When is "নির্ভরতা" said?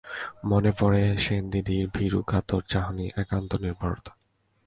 3.55-4.11